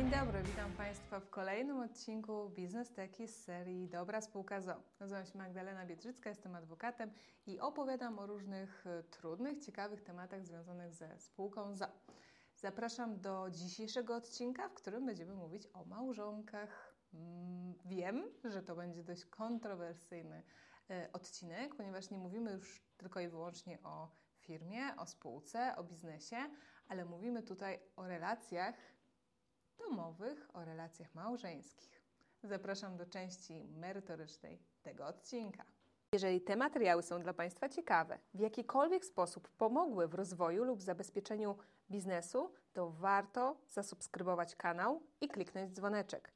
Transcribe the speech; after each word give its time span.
Dzień 0.00 0.10
dobry, 0.10 0.42
witam 0.42 0.72
Państwa 0.72 1.20
w 1.20 1.30
kolejnym 1.30 1.80
odcinku 1.80 2.50
Biznes 2.50 2.92
Teki 2.92 3.28
z 3.28 3.44
serii 3.44 3.88
Dobra 3.88 4.20
Spółka 4.20 4.60
ZO. 4.60 4.82
Nazywam 5.00 5.26
się 5.26 5.38
Magdalena 5.38 5.86
Biedrzycka, 5.86 6.30
jestem 6.30 6.54
adwokatem 6.54 7.10
i 7.46 7.60
opowiadam 7.60 8.18
o 8.18 8.26
różnych 8.26 8.86
e, 8.86 9.02
trudnych, 9.02 9.58
ciekawych 9.58 10.02
tematach 10.02 10.46
związanych 10.46 10.94
ze 10.94 11.18
spółką 11.18 11.76
ZO. 11.76 11.86
Zapraszam 12.56 13.20
do 13.20 13.50
dzisiejszego 13.50 14.16
odcinka, 14.16 14.68
w 14.68 14.74
którym 14.74 15.06
będziemy 15.06 15.34
mówić 15.34 15.68
o 15.72 15.84
małżonkach. 15.84 16.94
Mm, 17.14 17.74
wiem, 17.84 18.24
że 18.44 18.62
to 18.62 18.76
będzie 18.76 19.04
dość 19.04 19.24
kontrowersyjny 19.24 20.42
e, 20.90 21.08
odcinek, 21.12 21.74
ponieważ 21.74 22.10
nie 22.10 22.18
mówimy 22.18 22.52
już 22.52 22.82
tylko 22.96 23.20
i 23.20 23.28
wyłącznie 23.28 23.78
o 23.82 24.08
firmie, 24.38 24.96
o 24.96 25.06
spółce, 25.06 25.76
o 25.76 25.84
biznesie, 25.84 26.36
ale 26.88 27.04
mówimy 27.04 27.42
tutaj 27.42 27.80
o 27.96 28.06
relacjach 28.06 28.74
domowych, 29.88 30.48
o 30.54 30.64
relacjach 30.64 31.14
małżeńskich. 31.14 32.02
Zapraszam 32.42 32.96
do 32.96 33.06
części 33.06 33.64
merytorycznej 33.64 34.58
tego 34.82 35.06
odcinka. 35.06 35.64
Jeżeli 36.12 36.40
te 36.40 36.56
materiały 36.56 37.02
są 37.02 37.22
dla 37.22 37.34
Państwa 37.34 37.68
ciekawe, 37.68 38.18
w 38.34 38.40
jakikolwiek 38.40 39.04
sposób 39.04 39.48
pomogły 39.48 40.08
w 40.08 40.14
rozwoju 40.14 40.64
lub 40.64 40.82
zabezpieczeniu 40.82 41.56
biznesu, 41.90 42.52
to 42.72 42.90
warto 42.90 43.56
zasubskrybować 43.68 44.56
kanał 44.56 45.02
i 45.20 45.28
kliknąć 45.28 45.72
dzwoneczek. 45.72 46.32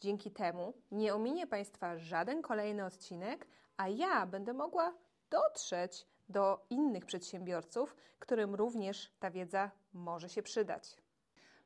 Dzięki 0.00 0.30
temu 0.30 0.74
nie 0.90 1.14
ominie 1.14 1.46
Państwa 1.46 1.98
żaden 1.98 2.42
kolejny 2.42 2.84
odcinek, 2.84 3.46
a 3.76 3.88
ja 3.88 4.26
będę 4.26 4.52
mogła 4.52 4.94
dotrzeć 5.30 6.06
do 6.28 6.66
innych 6.70 7.06
przedsiębiorców, 7.06 7.96
którym 8.18 8.54
również 8.54 9.12
ta 9.18 9.30
wiedza 9.30 9.70
może 9.92 10.28
się 10.28 10.42
przydać. 10.42 10.96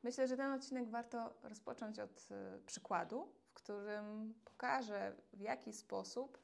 Myślę, 0.03 0.27
że 0.27 0.37
ten 0.37 0.51
odcinek 0.51 0.89
warto 0.89 1.33
rozpocząć 1.43 1.99
od 1.99 2.31
y, 2.31 2.61
przykładu, 2.65 3.33
w 3.43 3.53
którym 3.53 4.33
pokażę, 4.45 5.15
w 5.33 5.39
jaki 5.39 5.73
sposób 5.73 6.37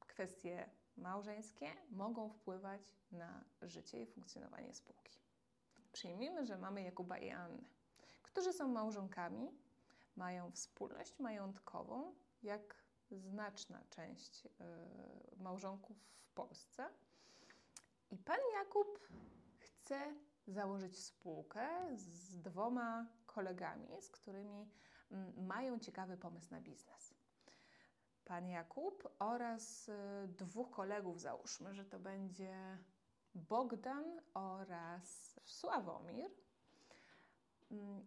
kwestie 0.00 0.70
małżeńskie 0.96 1.66
mogą 1.90 2.28
wpływać 2.28 2.82
na 3.12 3.44
życie 3.62 4.02
i 4.02 4.06
funkcjonowanie 4.06 4.74
spółki. 4.74 5.18
Przyjmijmy, 5.92 6.46
że 6.46 6.58
mamy 6.58 6.82
Jakuba 6.82 7.18
i 7.18 7.30
Annę, 7.30 7.62
którzy 8.22 8.52
są 8.52 8.68
małżonkami, 8.68 9.50
mają 10.16 10.50
wspólność 10.50 11.18
majątkową, 11.18 12.14
jak 12.42 12.74
znaczna 13.10 13.84
część 13.90 14.46
y, 14.46 14.50
małżonków 15.36 15.96
w 15.96 16.30
Polsce. 16.34 16.88
I 18.10 18.18
pan 18.18 18.38
Jakub 18.54 19.08
chce 19.58 20.14
założyć 20.46 20.98
spółkę 20.98 21.68
z 21.96 22.40
dwoma 22.40 23.06
kolegami, 23.26 23.88
z 24.02 24.08
którymi 24.08 24.70
mm, 25.10 25.46
mają 25.46 25.78
ciekawy 25.78 26.16
pomysł 26.16 26.50
na 26.50 26.60
biznes. 26.60 27.14
Pan 28.24 28.48
Jakub 28.48 29.08
oraz 29.18 29.88
y, 29.88 29.92
dwóch 30.28 30.70
kolegów, 30.70 31.20
załóżmy, 31.20 31.74
że 31.74 31.84
to 31.84 31.98
będzie 31.98 32.78
Bogdan 33.34 34.20
oraz 34.34 35.40
Sławomir. 35.44 36.30
Mm, 37.70 38.06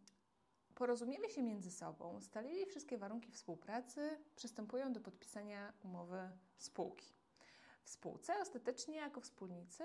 porozumieli 0.76 1.30
się 1.30 1.44
między 1.44 1.72
sobą, 1.72 2.14
ustalili 2.18 2.66
wszystkie 2.66 2.98
warunki 2.98 3.32
współpracy, 3.32 4.20
przystępują 4.36 4.94
do 4.94 5.02
podpisania 5.02 5.74
umowy 5.84 6.30
spółki. 6.58 7.14
W 7.84 7.90
spółce 7.90 8.40
ostatecznie 8.42 8.96
jako 8.96 9.22
wspólnicy 9.22 9.84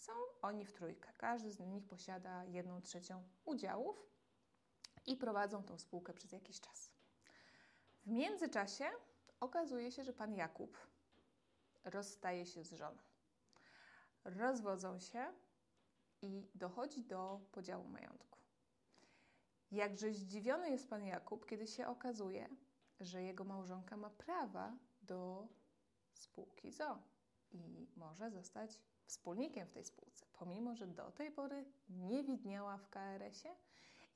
są 0.00 0.12
oni 0.42 0.64
w 0.64 0.72
trójkę. 0.72 1.12
Każdy 1.16 1.50
z 1.52 1.60
nich 1.60 1.86
posiada 1.86 2.44
jedną 2.44 2.80
trzecią 2.80 3.22
udziałów 3.44 4.06
i 5.06 5.16
prowadzą 5.16 5.62
tą 5.62 5.78
spółkę 5.78 6.12
przez 6.12 6.32
jakiś 6.32 6.60
czas. 6.60 6.90
W 8.06 8.10
międzyczasie 8.10 8.84
okazuje 9.40 9.92
się, 9.92 10.04
że 10.04 10.12
pan 10.12 10.34
Jakub 10.34 10.76
rozstaje 11.84 12.46
się 12.46 12.64
z 12.64 12.72
żoną. 12.72 12.98
Rozwodzą 14.24 14.98
się 14.98 15.32
i 16.22 16.48
dochodzi 16.54 17.04
do 17.04 17.40
podziału 17.52 17.88
majątku. 17.88 18.38
Jakże 19.70 20.12
zdziwiony 20.12 20.70
jest 20.70 20.90
pan 20.90 21.04
Jakub, 21.04 21.46
kiedy 21.46 21.66
się 21.66 21.86
okazuje, 21.86 22.48
że 23.00 23.22
jego 23.22 23.44
małżonka 23.44 23.96
ma 23.96 24.10
prawa 24.10 24.76
do 25.02 25.48
spółki 26.12 26.72
ZO 26.72 27.02
i 27.52 27.88
może 27.96 28.30
zostać 28.30 28.80
wspólnikiem 29.10 29.66
w 29.66 29.70
tej 29.70 29.84
spółce, 29.84 30.26
pomimo 30.32 30.74
że 30.74 30.86
do 30.86 31.10
tej 31.10 31.30
pory 31.30 31.64
nie 31.88 32.24
widniała 32.24 32.76
w 32.76 32.88
KRS-ie 32.88 33.54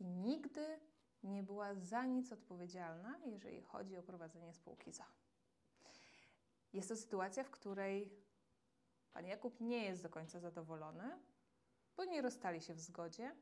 i 0.00 0.04
nigdy 0.04 0.80
nie 1.22 1.42
była 1.42 1.74
za 1.74 2.04
nic 2.04 2.32
odpowiedzialna, 2.32 3.18
jeżeli 3.26 3.62
chodzi 3.62 3.96
o 3.96 4.02
prowadzenie 4.02 4.54
spółki 4.54 4.92
ZO. 4.92 5.04
Jest 6.72 6.88
to 6.88 6.96
sytuacja, 6.96 7.44
w 7.44 7.50
której 7.50 8.10
pan 9.12 9.26
Jakub 9.26 9.60
nie 9.60 9.84
jest 9.84 10.02
do 10.02 10.08
końca 10.08 10.40
zadowolony, 10.40 11.18
bo 11.96 12.04
nie 12.04 12.22
rozstali 12.22 12.60
się 12.60 12.74
w 12.74 12.80
zgodzie, 12.80 13.36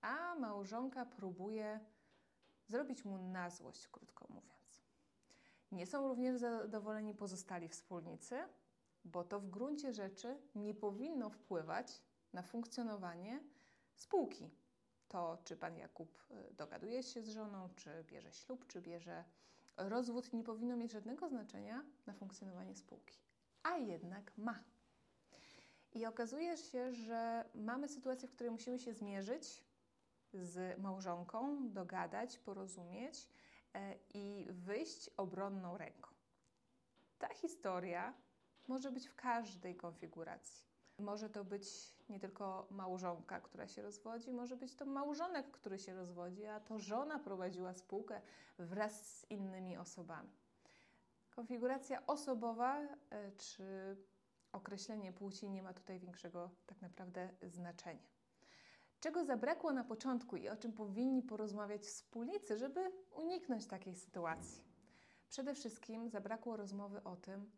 a 0.00 0.34
małżonka 0.34 1.06
próbuje 1.06 1.80
zrobić 2.66 3.04
mu 3.04 3.18
na 3.18 3.50
złość, 3.50 3.88
krótko 3.88 4.26
mówiąc. 4.28 4.84
Nie 5.72 5.86
są 5.86 6.08
również 6.08 6.40
zadowoleni 6.40 7.14
pozostali 7.14 7.68
wspólnicy, 7.68 8.48
bo 9.04 9.24
to 9.24 9.40
w 9.40 9.50
gruncie 9.50 9.92
rzeczy 9.92 10.38
nie 10.54 10.74
powinno 10.74 11.30
wpływać 11.30 12.02
na 12.32 12.42
funkcjonowanie 12.42 13.40
spółki. 13.94 14.50
To, 15.08 15.38
czy 15.44 15.56
pan 15.56 15.76
Jakub 15.76 16.18
y, 16.30 16.54
dogaduje 16.54 17.02
się 17.02 17.22
z 17.22 17.28
żoną, 17.28 17.68
czy 17.76 18.04
bierze 18.04 18.32
ślub, 18.32 18.66
czy 18.66 18.80
bierze 18.80 19.24
rozwód, 19.76 20.32
nie 20.32 20.44
powinno 20.44 20.76
mieć 20.76 20.92
żadnego 20.92 21.28
znaczenia 21.28 21.84
na 22.06 22.12
funkcjonowanie 22.12 22.76
spółki. 22.76 23.18
A 23.62 23.76
jednak 23.76 24.32
ma. 24.38 24.64
I 25.92 26.06
okazuje 26.06 26.56
się, 26.56 26.92
że 26.92 27.44
mamy 27.54 27.88
sytuację, 27.88 28.28
w 28.28 28.32
której 28.32 28.50
musimy 28.50 28.78
się 28.78 28.94
zmierzyć 28.94 29.64
z 30.32 30.78
małżonką, 30.78 31.68
dogadać, 31.72 32.38
porozumieć 32.38 33.28
e, 33.74 33.94
i 34.14 34.46
wyjść 34.50 35.10
obronną 35.16 35.76
ręką. 35.76 36.10
Ta 37.18 37.28
historia 37.28 38.14
może 38.68 38.92
być 38.92 39.08
w 39.08 39.14
każdej 39.14 39.76
konfiguracji. 39.76 40.66
Może 40.98 41.30
to 41.30 41.44
być 41.44 41.94
nie 42.08 42.20
tylko 42.20 42.66
małżonka, 42.70 43.40
która 43.40 43.68
się 43.68 43.82
rozwodzi, 43.82 44.32
może 44.32 44.56
być 44.56 44.74
to 44.74 44.86
małżonek, 44.86 45.50
który 45.50 45.78
się 45.78 45.94
rozwodzi, 45.94 46.46
a 46.46 46.60
to 46.60 46.78
żona 46.78 47.18
prowadziła 47.18 47.74
spółkę 47.74 48.20
wraz 48.58 49.18
z 49.18 49.30
innymi 49.30 49.76
osobami. 49.76 50.30
Konfiguracja 51.30 52.06
osobowa 52.06 52.80
e, 52.80 53.32
czy 53.32 53.96
określenie 54.52 55.12
płci 55.12 55.50
nie 55.50 55.62
ma 55.62 55.72
tutaj 55.72 55.98
większego 55.98 56.50
tak 56.66 56.82
naprawdę 56.82 57.30
znaczenia. 57.42 58.14
Czego 59.00 59.24
zabrakło 59.24 59.72
na 59.72 59.84
początku 59.84 60.36
i 60.36 60.48
o 60.48 60.56
czym 60.56 60.72
powinni 60.72 61.22
porozmawiać 61.22 61.82
wspólnicy, 61.82 62.58
żeby 62.58 62.92
uniknąć 63.16 63.66
takiej 63.66 63.94
sytuacji? 63.94 64.64
Przede 65.28 65.54
wszystkim 65.54 66.08
zabrakło 66.08 66.56
rozmowy 66.56 67.02
o 67.02 67.16
tym, 67.16 67.50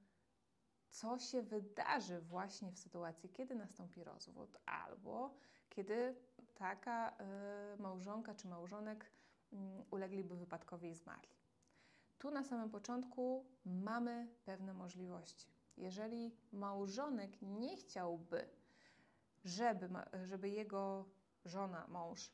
co 0.90 1.18
się 1.18 1.42
wydarzy 1.42 2.20
właśnie 2.20 2.72
w 2.72 2.78
sytuacji, 2.78 3.28
kiedy 3.28 3.54
nastąpi 3.54 4.04
rozwód, 4.04 4.58
albo 4.66 5.34
kiedy 5.68 6.14
taka 6.54 7.16
y, 7.76 7.82
małżonka 7.82 8.34
czy 8.34 8.48
małżonek 8.48 9.10
y, 9.52 9.56
ulegliby 9.90 10.36
wypadkowi 10.36 10.88
i 10.88 10.94
zmarli. 10.94 11.36
Tu 12.18 12.30
na 12.30 12.44
samym 12.44 12.70
początku 12.70 13.46
mamy 13.64 14.28
pewne 14.44 14.74
możliwości. 14.74 15.46
Jeżeli 15.76 16.36
małżonek 16.52 17.42
nie 17.42 17.76
chciałby, 17.76 18.48
żeby, 19.44 19.88
żeby 20.24 20.48
jego 20.48 21.04
żona, 21.44 21.86
mąż 21.88 22.32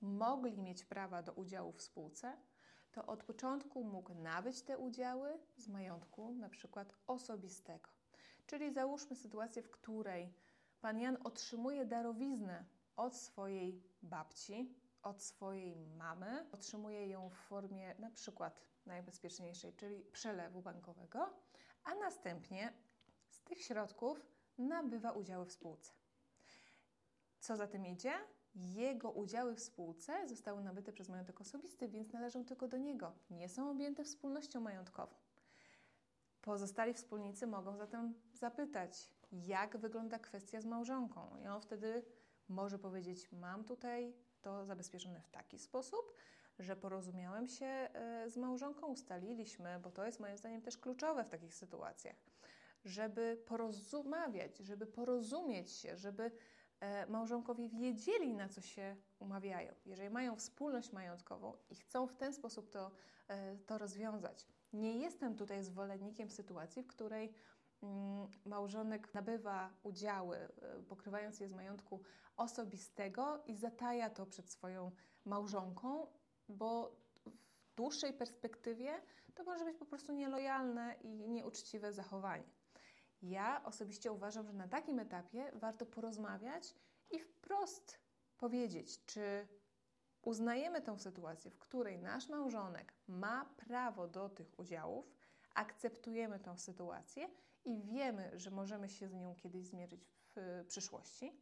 mogli 0.00 0.58
mieć 0.58 0.84
prawa 0.84 1.22
do 1.22 1.32
udziału 1.32 1.72
w 1.72 1.82
spółce, 1.82 2.36
to 2.94 3.06
od 3.06 3.24
początku 3.24 3.84
mógł 3.84 4.14
nabyć 4.14 4.62
te 4.62 4.78
udziały 4.78 5.38
z 5.56 5.68
majątku 5.68 6.34
na 6.34 6.48
przykład 6.48 6.94
osobistego. 7.06 7.90
Czyli 8.46 8.72
załóżmy 8.72 9.16
sytuację, 9.16 9.62
w 9.62 9.70
której 9.70 10.34
pan 10.80 11.00
Jan 11.00 11.18
otrzymuje 11.24 11.84
darowiznę 11.84 12.64
od 12.96 13.16
swojej 13.16 13.82
babci, 14.02 14.74
od 15.02 15.22
swojej 15.22 15.76
mamy, 15.76 16.46
otrzymuje 16.52 17.08
ją 17.08 17.30
w 17.30 17.34
formie 17.34 17.94
na 17.98 18.10
przykład 18.10 18.60
najbezpieczniejszej, 18.86 19.72
czyli 19.72 20.04
przelewu 20.04 20.62
bankowego, 20.62 21.34
a 21.84 21.94
następnie 21.94 22.72
z 23.28 23.40
tych 23.40 23.62
środków 23.62 24.26
nabywa 24.58 25.12
udziały 25.12 25.46
w 25.46 25.52
spółce. 25.52 25.92
Co 27.40 27.56
za 27.56 27.66
tym 27.66 27.86
idzie? 27.86 28.12
Jego 28.54 29.10
udziały 29.10 29.54
w 29.54 29.60
spółce 29.60 30.28
zostały 30.28 30.62
nabyte 30.62 30.92
przez 30.92 31.08
majątek 31.08 31.40
osobisty, 31.40 31.88
więc 31.88 32.12
należą 32.12 32.44
tylko 32.44 32.68
do 32.68 32.76
niego. 32.76 33.12
Nie 33.30 33.48
są 33.48 33.70
objęte 33.70 34.04
wspólnością 34.04 34.60
majątkową. 34.60 35.14
Pozostali 36.40 36.94
wspólnicy 36.94 37.46
mogą 37.46 37.76
zatem 37.76 38.14
zapytać, 38.32 39.10
jak 39.32 39.76
wygląda 39.76 40.18
kwestia 40.18 40.60
z 40.60 40.66
małżonką. 40.66 41.36
I 41.44 41.46
on 41.46 41.60
wtedy 41.60 42.02
może 42.48 42.78
powiedzieć: 42.78 43.32
Mam 43.32 43.64
tutaj 43.64 44.14
to 44.42 44.64
zabezpieczone 44.64 45.20
w 45.20 45.30
taki 45.30 45.58
sposób, 45.58 46.14
że 46.58 46.76
porozumiałem 46.76 47.48
się 47.48 47.66
e, 47.66 48.30
z 48.30 48.36
małżonką, 48.36 48.86
ustaliliśmy, 48.86 49.80
bo 49.82 49.90
to 49.90 50.06
jest 50.06 50.20
moim 50.20 50.36
zdaniem 50.36 50.62
też 50.62 50.78
kluczowe 50.78 51.24
w 51.24 51.28
takich 51.28 51.54
sytuacjach, 51.54 52.16
żeby 52.84 53.42
porozmawiać, 53.46 54.58
żeby 54.58 54.86
porozumieć 54.86 55.70
się, 55.70 55.96
żeby 55.96 56.30
małżonkowie 57.08 57.68
wiedzieli, 57.68 58.34
na 58.34 58.48
co 58.48 58.60
się 58.60 58.96
umawiają. 59.18 59.74
Jeżeli 59.86 60.10
mają 60.10 60.36
wspólność 60.36 60.92
majątkową 60.92 61.52
i 61.70 61.74
chcą 61.74 62.06
w 62.06 62.16
ten 62.16 62.32
sposób 62.32 62.70
to, 62.70 62.90
e, 63.28 63.56
to 63.56 63.78
rozwiązać. 63.78 64.46
Nie 64.72 64.98
jestem 64.98 65.36
tutaj 65.36 65.62
zwolennikiem 65.62 66.30
sytuacji, 66.30 66.82
w 66.82 66.86
której 66.86 67.34
mm, 67.82 68.28
małżonek 68.46 69.14
nabywa 69.14 69.70
udziały, 69.82 70.48
pokrywając 70.88 71.40
je 71.40 71.48
z 71.48 71.52
majątku 71.52 72.02
osobistego 72.36 73.42
i 73.46 73.56
zataja 73.56 74.10
to 74.10 74.26
przed 74.26 74.50
swoją 74.50 74.90
małżonką, 75.24 76.06
bo 76.48 76.96
w 77.26 77.74
dłuższej 77.76 78.12
perspektywie 78.12 79.02
to 79.34 79.44
może 79.44 79.64
być 79.64 79.76
po 79.76 79.84
prostu 79.84 80.12
nielojalne 80.12 80.94
i 81.02 81.28
nieuczciwe 81.28 81.92
zachowanie. 81.92 82.53
Ja 83.24 83.64
osobiście 83.64 84.12
uważam, 84.12 84.46
że 84.46 84.52
na 84.52 84.68
takim 84.68 84.98
etapie 84.98 85.50
warto 85.54 85.86
porozmawiać 85.86 86.74
i 87.10 87.18
wprost 87.18 87.98
powiedzieć, 88.36 89.04
czy 89.04 89.48
uznajemy 90.22 90.82
tę 90.82 90.98
sytuację, 90.98 91.50
w 91.50 91.58
której 91.58 91.98
nasz 91.98 92.28
małżonek 92.28 92.94
ma 93.08 93.44
prawo 93.56 94.08
do 94.08 94.28
tych 94.28 94.58
udziałów, 94.58 95.12
akceptujemy 95.54 96.40
tę 96.40 96.58
sytuację 96.58 97.28
i 97.64 97.82
wiemy, 97.82 98.30
że 98.38 98.50
możemy 98.50 98.88
się 98.88 99.08
z 99.08 99.14
nią 99.14 99.34
kiedyś 99.34 99.66
zmierzyć 99.66 100.06
w 100.36 100.64
przyszłości, 100.68 101.40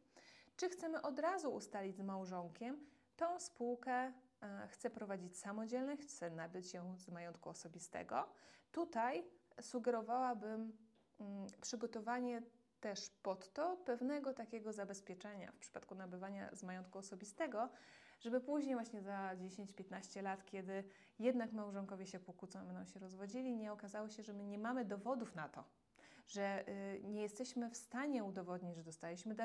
czy 0.55 0.69
chcemy 0.69 1.01
od 1.01 1.19
razu 1.19 1.53
ustalić 1.53 1.97
z 1.97 2.01
małżonkiem 2.01 2.85
tą 3.15 3.39
spółkę 3.39 4.13
E, 4.43 4.67
chce 4.67 4.89
prowadzić 4.89 5.37
samodzielnie, 5.37 5.97
chce 5.97 6.29
nabyć 6.29 6.73
ją 6.73 6.97
z 6.97 7.09
majątku 7.09 7.49
osobistego. 7.49 8.29
Tutaj 8.71 9.23
sugerowałabym 9.61 10.77
przygotowanie 11.61 12.41
też 12.79 13.09
pod 13.23 13.53
to 13.53 13.77
pewnego 13.77 14.33
takiego 14.33 14.73
zabezpieczenia 14.73 15.51
w 15.51 15.57
przypadku 15.57 15.95
nabywania 15.95 16.55
z 16.55 16.63
majątku 16.63 16.97
osobistego, 16.97 17.69
żeby 18.19 18.41
później 18.41 18.75
właśnie 18.75 19.01
za 19.01 19.35
10-15 19.35 20.23
lat, 20.23 20.45
kiedy 20.45 20.83
jednak 21.19 21.53
małżonkowie 21.53 22.05
się 22.05 22.19
pokłócą, 22.19 22.65
będą 22.65 22.85
się 22.85 22.99
rozwodzili, 22.99 23.55
nie 23.55 23.71
okazało 23.71 24.09
się, 24.09 24.23
że 24.23 24.33
my 24.33 24.43
nie 24.43 24.57
mamy 24.57 24.85
dowodów 24.85 25.35
na 25.35 25.49
to, 25.49 25.63
że 26.27 26.67
y, 26.69 27.01
nie 27.03 27.21
jesteśmy 27.21 27.69
w 27.69 27.77
stanie 27.77 28.23
udowodnić, 28.23 28.75
że 28.75 28.83
dostaliśmy 28.83 29.35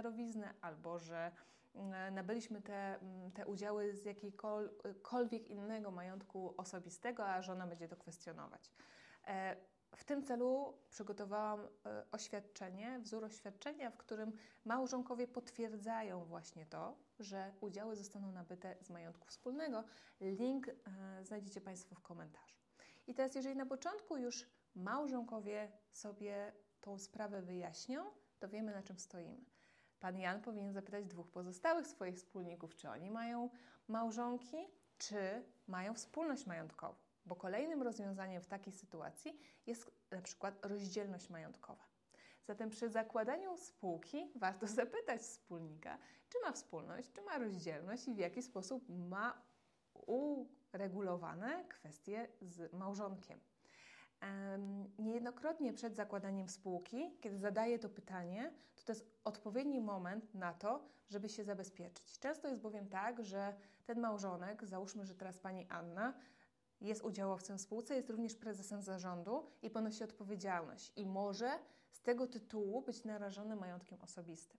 albo 0.61 0.99
że 0.99 1.33
E, 1.75 2.11
nabyliśmy 2.11 2.63
te, 2.63 3.01
mm, 3.01 3.33
te 3.33 3.47
udziały 3.47 3.95
z 3.95 4.05
jakiegokolwiek 4.05 5.49
innego 5.49 5.91
majątku 5.91 6.55
osobistego, 6.57 7.27
a 7.27 7.43
żona 7.43 7.67
będzie 7.67 7.89
to 7.89 7.97
kwestionować. 7.97 8.71
E, 9.93 9.97
w 9.97 10.05
tym 10.05 10.23
celu 10.23 10.75
przygotowałam 10.91 11.61
e, 11.61 12.05
oświadczenie, 12.13 12.99
wzór 12.99 13.25
oświadczenia, 13.25 13.91
w 13.91 13.97
którym 13.97 14.33
małżonkowie 14.65 15.29
potwierdzają 15.29 16.25
właśnie 16.25 16.67
to, 16.67 16.97
że 17.19 17.53
udziały 17.61 17.97
zostaną 17.97 18.33
nabyte 18.33 18.77
z 18.81 18.91
majątku 18.91 19.27
wspólnego. 19.27 19.85
Link 20.21 20.71
znajdziecie 21.23 21.61
Państwo 21.61 21.95
w 21.95 22.01
komentarzu. 22.01 22.57
I 23.07 23.15
teraz, 23.15 23.35
jeżeli 23.35 23.57
na 23.57 23.67
początku 23.67 24.17
już 24.17 24.47
małżonkowie 24.75 25.73
sobie 25.93 26.53
tą 26.81 26.99
sprawę 26.99 27.43
wyjaśnią, 27.43 28.05
to 28.39 28.49
wiemy, 28.49 28.73
na 28.73 28.83
czym 28.83 28.99
stoimy. 28.99 29.45
Pan 30.01 30.19
Jan 30.19 30.43
powinien 30.43 30.73
zapytać 30.73 31.07
dwóch 31.07 31.29
pozostałych 31.29 31.87
swoich 31.87 32.17
wspólników, 32.17 32.77
czy 32.77 32.91
oni 32.91 33.11
mają 33.11 33.51
małżonki, 33.89 34.57
czy 34.99 35.45
mają 35.67 35.95
wspólność 35.95 36.47
majątkową. 36.47 37.08
Bo 37.29 37.37
kolejnym 37.37 37.83
rozwiązaniem 37.83 38.43
w 38.43 38.47
takiej 38.47 38.73
sytuacji 38.73 39.41
jest 39.67 39.91
na 40.11 40.23
przykład 40.23 40.67
rozdzielność 40.67 41.31
majątkowa. 41.31 41.85
Zatem 42.47 42.71
przy 42.71 42.89
zakładaniu 42.89 43.57
spółki 43.57 44.33
warto 44.35 44.67
zapytać 44.81 45.21
wspólnika, 45.21 45.99
czy 46.29 46.39
ma 46.41 46.53
wspólność, 46.53 47.13
czy 47.13 47.23
ma 47.23 47.39
rozdzielność 47.39 48.09
i 48.09 48.15
w 48.15 48.19
jaki 48.19 48.43
sposób 48.43 48.85
ma 48.89 49.43
uregulowane 50.73 51.65
kwestie 51.69 52.29
z 52.41 52.73
małżonkiem. 52.73 53.41
Niejednokrotnie 54.99 55.73
przed 55.73 55.97
zakładaniem 55.97 56.49
spółki, 56.49 57.17
kiedy 57.21 57.39
zadaję 57.39 57.79
to 57.79 57.89
pytanie, 57.89 58.53
to 58.77 58.85
to 58.85 58.93
jest 58.93 59.07
odpowiedni 59.25 59.81
moment 59.81 60.35
na 60.35 60.55
to, 60.55 60.85
żeby 61.09 61.29
się 61.29 61.45
zabezpieczyć. 61.45 62.19
Często 62.19 62.49
jest 62.49 62.61
bowiem 62.61 62.89
tak, 62.89 63.25
że 63.25 63.55
ten 63.87 64.01
małżonek, 64.01 64.65
załóżmy, 64.65 65.05
że 65.05 65.15
teraz 65.15 65.39
pani 65.39 65.67
Anna, 65.69 66.15
jest 66.81 67.03
udziałowcem 67.03 67.59
w 67.59 67.61
spółce, 67.61 67.97
jest 67.97 68.11
również 68.11 68.35
prezesem 68.35 68.83
zarządu 68.83 69.47
i 69.63 69.71
ponosi 69.71 70.05
odpowiedzialność 70.05 70.93
i 70.97 71.07
może 71.07 71.59
z 71.93 72.03
tego 72.03 72.27
tytułu 72.27 72.83
być 72.83 73.05
narażony 73.05 73.57
majątkiem 73.57 74.01
osobistym. 74.01 74.59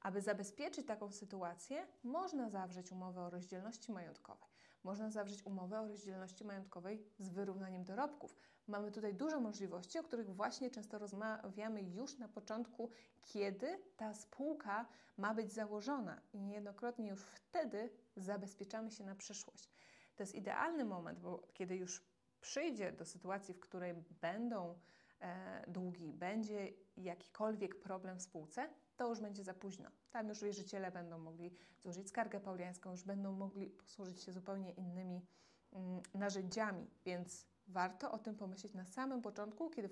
Aby 0.00 0.20
zabezpieczyć 0.20 0.86
taką 0.86 1.12
sytuację, 1.12 1.86
można 2.02 2.50
zawrzeć 2.50 2.92
umowę 2.92 3.20
o 3.20 3.30
rozdzielności 3.30 3.92
majątkowej. 3.92 4.48
Można 4.84 5.10
zawrzeć 5.10 5.46
umowę 5.46 5.80
o 5.80 5.88
rozdzielności 5.88 6.44
majątkowej 6.44 7.04
z 7.18 7.28
wyrównaniem 7.28 7.84
dorobków. 7.84 8.36
Mamy 8.66 8.92
tutaj 8.92 9.14
dużo 9.14 9.40
możliwości, 9.40 9.98
o 9.98 10.02
których 10.02 10.34
właśnie 10.34 10.70
często 10.70 10.98
rozmawiamy 10.98 11.82
już 11.82 12.18
na 12.18 12.28
początku, 12.28 12.90
kiedy 13.22 13.78
ta 13.96 14.14
spółka 14.14 14.86
ma 15.16 15.34
być 15.34 15.52
założona 15.52 16.20
i 16.32 16.40
niejednokrotnie 16.40 17.08
już 17.08 17.22
wtedy 17.22 17.90
zabezpieczamy 18.16 18.90
się 18.90 19.04
na 19.04 19.14
przyszłość. 19.14 19.70
To 20.18 20.22
jest 20.22 20.34
idealny 20.34 20.84
moment, 20.84 21.20
bo 21.20 21.48
kiedy 21.54 21.76
już 21.76 22.04
przyjdzie 22.40 22.92
do 22.92 23.04
sytuacji, 23.04 23.54
w 23.54 23.60
której 23.60 23.94
będą 24.20 24.78
e, 25.20 25.64
długi, 25.70 26.12
będzie 26.12 26.72
jakikolwiek 26.96 27.80
problem 27.80 28.18
w 28.18 28.22
spółce, 28.22 28.68
to 28.96 29.08
już 29.08 29.20
będzie 29.20 29.44
za 29.44 29.54
późno. 29.54 29.90
Tam 30.10 30.28
już 30.28 30.42
wierzyciele 30.42 30.90
będą 30.90 31.18
mogli 31.18 31.54
złożyć 31.82 32.08
skargę 32.08 32.40
pauliańską, 32.40 32.90
już 32.90 33.04
będą 33.04 33.32
mogli 33.32 33.66
posłużyć 33.66 34.22
się 34.22 34.32
zupełnie 34.32 34.72
innymi 34.72 35.26
mm, 35.72 36.02
narzędziami, 36.14 36.90
więc 37.04 37.46
warto 37.68 38.12
o 38.12 38.18
tym 38.18 38.36
pomyśleć 38.36 38.74
na 38.74 38.84
samym 38.84 39.22
początku, 39.22 39.70
kiedy 39.70 39.88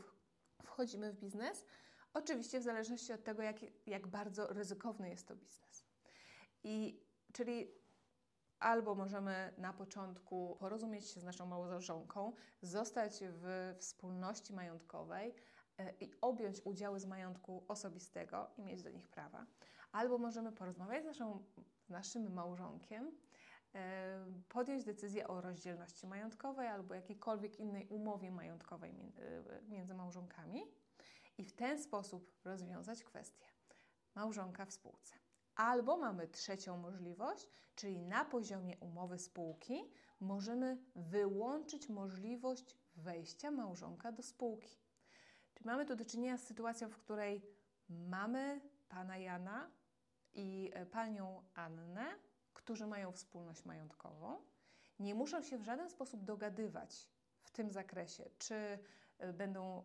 wchodzimy 0.62 1.12
w 1.12 1.16
biznes. 1.16 1.64
Oczywiście 2.14 2.60
w 2.60 2.62
zależności 2.62 3.12
od 3.12 3.24
tego, 3.24 3.42
jak, 3.42 3.56
jak 3.86 4.06
bardzo 4.06 4.46
ryzykowny 4.46 5.10
jest 5.10 5.28
to 5.28 5.36
biznes. 5.36 5.84
I 6.64 7.00
czyli 7.32 7.85
albo 8.58 8.94
możemy 8.94 9.52
na 9.58 9.72
początku 9.72 10.56
porozumieć 10.60 11.08
się 11.08 11.20
z 11.20 11.24
naszą 11.24 11.46
małżonką, 11.46 12.32
zostać 12.62 13.20
w 13.22 13.74
wspólności 13.78 14.52
majątkowej, 14.52 15.34
E, 15.78 15.92
i 16.00 16.10
objąć 16.20 16.60
udziały 16.64 17.00
z 17.00 17.06
majątku 17.06 17.64
osobistego 17.68 18.50
i 18.56 18.62
mieć 18.62 18.82
do 18.82 18.90
nich 18.90 19.08
prawa, 19.08 19.46
albo 19.92 20.18
możemy 20.18 20.52
porozmawiać 20.52 21.02
z, 21.02 21.06
naszą, 21.06 21.44
z 21.86 21.88
naszym 21.88 22.32
małżonkiem, 22.32 23.12
e, 23.74 24.26
podjąć 24.48 24.84
decyzję 24.84 25.28
o 25.28 25.40
rozdzielności 25.40 26.06
majątkowej 26.06 26.68
albo 26.68 26.94
jakiejkolwiek 26.94 27.60
innej 27.60 27.86
umowie 27.88 28.30
majątkowej 28.30 28.90
e, 28.90 29.62
między 29.68 29.94
małżonkami 29.94 30.62
i 31.38 31.44
w 31.44 31.52
ten 31.52 31.82
sposób 31.82 32.32
rozwiązać 32.44 33.04
kwestię 33.04 33.46
małżonka 34.14 34.66
w 34.66 34.72
spółce. 34.72 35.14
Albo 35.56 35.96
mamy 35.96 36.28
trzecią 36.28 36.76
możliwość, 36.76 37.48
czyli 37.76 38.02
na 38.02 38.24
poziomie 38.24 38.76
umowy 38.80 39.18
spółki 39.18 39.90
możemy 40.20 40.78
wyłączyć 40.96 41.88
możliwość 41.88 42.76
wejścia 42.96 43.50
małżonka 43.50 44.12
do 44.12 44.22
spółki. 44.22 44.76
Czy 45.54 45.64
mamy 45.64 45.86
tu 45.86 45.96
do 45.96 46.04
czynienia 46.04 46.38
z 46.38 46.42
sytuacją, 46.42 46.88
w 46.88 46.98
której 46.98 47.42
mamy 47.88 48.60
pana 48.88 49.18
Jana 49.18 49.70
i 50.34 50.70
e, 50.74 50.86
panią 50.86 51.42
Annę, 51.54 52.06
którzy 52.54 52.86
mają 52.86 53.12
wspólność 53.12 53.64
majątkową, 53.64 54.40
nie 54.98 55.14
muszą 55.14 55.42
się 55.42 55.58
w 55.58 55.64
żaden 55.64 55.90
sposób 55.90 56.24
dogadywać 56.24 57.10
w 57.42 57.50
tym 57.50 57.70
zakresie, 57.70 58.30
czy 58.38 58.78
e, 59.18 59.32
będą 59.32 59.78
y, 59.78 59.82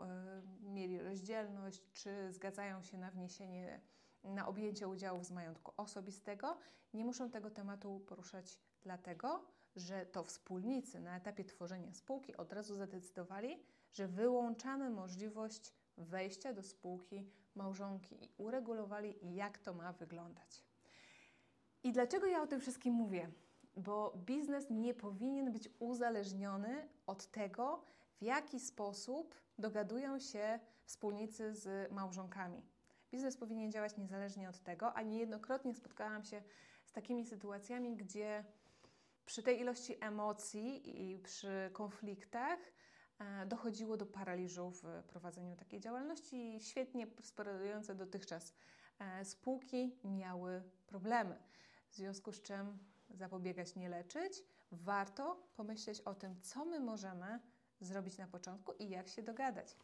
mieli 0.61 0.99
rozdzielność, 0.99 1.91
czy 1.93 2.31
zgadzają 2.31 2.83
się 2.83 2.97
na 2.97 3.11
wniesienie, 3.11 3.81
na 4.23 4.47
objęcie 4.47 4.87
udziałów 4.87 5.25
z 5.25 5.31
majątku 5.31 5.71
osobistego. 5.77 6.57
Nie 6.93 7.05
muszą 7.05 7.29
tego 7.29 7.49
tematu 7.49 7.99
poruszać 7.99 8.59
dlatego, 8.81 9.45
że 9.75 10.05
to 10.05 10.23
wspólnicy 10.23 10.99
na 10.99 11.17
etapie 11.17 11.45
tworzenia 11.45 11.93
spółki 11.93 12.37
od 12.37 12.53
razu 12.53 12.75
zadecydowali, 12.75 13.63
że 13.93 14.07
wyłączamy 14.07 14.89
możliwość 14.89 15.73
wejścia 15.97 16.53
do 16.53 16.63
spółki 16.63 17.29
małżonki 17.55 18.23
i 18.25 18.29
uregulowali, 18.37 19.15
jak 19.35 19.57
to 19.57 19.73
ma 19.73 19.93
wyglądać. 19.93 20.63
I 21.83 21.91
dlaczego 21.91 22.27
ja 22.27 22.41
o 22.41 22.47
tym 22.47 22.59
wszystkim 22.59 22.93
mówię? 22.93 23.31
Bo 23.77 24.13
biznes 24.25 24.69
nie 24.69 24.93
powinien 24.93 25.51
być 25.51 25.69
uzależniony 25.79 26.89
od 27.07 27.27
tego, 27.31 27.83
w 28.17 28.23
jaki 28.23 28.59
sposób 28.59 29.35
dogadują 29.57 30.19
się 30.19 30.59
wspólnicy 30.85 31.53
z 31.53 31.91
małżonkami. 31.91 32.63
Biznes 33.11 33.37
powinien 33.37 33.71
działać 33.71 33.97
niezależnie 33.97 34.49
od 34.49 34.59
tego, 34.59 34.93
a 34.93 35.01
niejednokrotnie 35.01 35.75
spotkałam 35.75 36.23
się 36.23 36.41
z 36.85 36.91
takimi 36.91 37.25
sytuacjami, 37.25 37.95
gdzie 37.95 38.45
przy 39.25 39.43
tej 39.43 39.59
ilości 39.59 39.97
emocji 39.99 41.01
i 41.01 41.19
przy 41.19 41.69
konfliktach 41.73 42.59
e, 43.19 43.45
dochodziło 43.45 43.97
do 43.97 44.05
paraliżu 44.05 44.71
w 44.71 45.03
prowadzeniu 45.07 45.55
takiej 45.55 45.79
działalności 45.79 46.55
i 46.55 46.59
świetnie 46.59 47.07
prosperujące 47.07 47.95
dotychczas 47.95 48.53
e, 48.99 49.25
spółki 49.25 49.99
miały 50.03 50.63
problemy. 50.87 51.37
W 51.89 51.95
związku 51.95 52.31
z 52.31 52.41
czym 52.41 52.77
zapobiegać, 53.09 53.75
nie 53.75 53.89
leczyć, 53.89 54.33
warto 54.71 55.47
pomyśleć 55.55 56.01
o 56.01 56.15
tym, 56.15 56.41
co 56.41 56.65
my 56.65 56.79
możemy 56.79 57.39
zrobić 57.79 58.17
na 58.17 58.27
początku 58.27 58.71
i 58.79 58.89
jak 58.89 59.07
się 59.07 59.23
dogadać. 59.23 59.75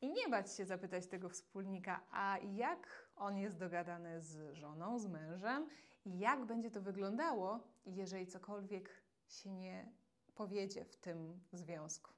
I 0.00 0.10
nie 0.12 0.28
bać 0.28 0.52
się 0.52 0.64
zapytać 0.64 1.06
tego 1.06 1.28
wspólnika, 1.28 2.00
a 2.10 2.38
jak 2.38 3.08
on 3.16 3.38
jest 3.38 3.58
dogadany 3.58 4.20
z 4.20 4.54
żoną, 4.54 4.98
z 4.98 5.06
mężem, 5.06 5.68
i 6.04 6.18
jak 6.18 6.44
będzie 6.44 6.70
to 6.70 6.80
wyglądało, 6.80 7.60
jeżeli 7.86 8.26
cokolwiek 8.26 8.90
się 9.28 9.50
nie 9.50 9.92
powiedzie 10.34 10.84
w 10.84 10.96
tym 10.96 11.40
związku. 11.52 12.17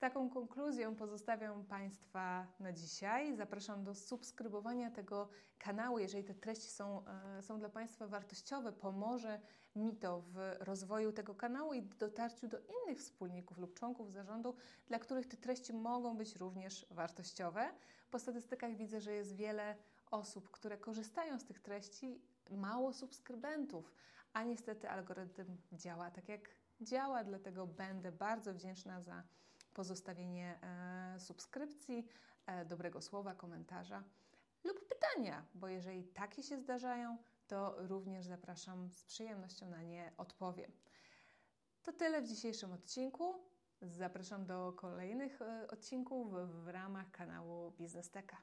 Taką 0.00 0.30
konkluzją 0.30 0.96
pozostawiam 0.96 1.64
Państwa 1.64 2.46
na 2.60 2.72
dzisiaj. 2.72 3.36
Zapraszam 3.36 3.84
do 3.84 3.94
subskrybowania 3.94 4.90
tego 4.90 5.28
kanału, 5.58 5.98
jeżeli 5.98 6.24
te 6.24 6.34
treści 6.34 6.68
są, 6.68 7.04
e, 7.38 7.42
są 7.42 7.58
dla 7.58 7.68
Państwa 7.68 8.06
wartościowe. 8.06 8.72
Pomoże 8.72 9.40
mi 9.76 9.96
to 9.96 10.20
w 10.20 10.56
rozwoju 10.60 11.12
tego 11.12 11.34
kanału 11.34 11.74
i 11.74 11.82
dotarciu 11.82 12.48
do 12.48 12.58
innych 12.58 12.98
wspólników 12.98 13.58
lub 13.58 13.74
członków 13.74 14.12
zarządu, 14.12 14.54
dla 14.86 14.98
których 14.98 15.26
te 15.26 15.36
treści 15.36 15.72
mogą 15.72 16.16
być 16.16 16.36
również 16.36 16.86
wartościowe. 16.90 17.70
Po 18.10 18.18
statystykach 18.18 18.76
widzę, 18.76 19.00
że 19.00 19.12
jest 19.12 19.36
wiele 19.36 19.76
osób, 20.10 20.50
które 20.50 20.78
korzystają 20.78 21.38
z 21.38 21.44
tych 21.44 21.60
treści, 21.60 22.20
mało 22.50 22.92
subskrybentów, 22.92 23.92
a 24.32 24.44
niestety 24.44 24.90
algorytm 24.90 25.56
działa 25.72 26.10
tak 26.10 26.28
jak 26.28 26.40
działa, 26.80 27.24
dlatego 27.24 27.66
będę 27.66 28.12
bardzo 28.12 28.54
wdzięczna 28.54 29.00
za 29.00 29.22
pozostawienie 29.74 30.58
e, 30.62 31.20
subskrypcji, 31.20 32.06
e, 32.46 32.64
dobrego 32.64 33.02
słowa, 33.02 33.34
komentarza 33.34 34.04
lub 34.64 34.88
pytania, 34.88 35.46
bo 35.54 35.68
jeżeli 35.68 36.04
takie 36.04 36.42
się 36.42 36.58
zdarzają, 36.58 37.18
to 37.46 37.74
również 37.78 38.26
zapraszam 38.26 38.90
z 38.90 39.04
przyjemnością 39.04 39.70
na 39.70 39.82
nie 39.82 40.12
odpowiem. 40.16 40.72
To 41.82 41.92
tyle 41.92 42.22
w 42.22 42.28
dzisiejszym 42.28 42.72
odcinku. 42.72 43.34
Zapraszam 43.82 44.46
do 44.46 44.72
kolejnych 44.72 45.42
e, 45.42 45.66
odcinków 45.70 46.32
w 46.64 46.68
ramach 46.68 47.10
kanału 47.10 47.70
Biznesteka. 47.70 48.36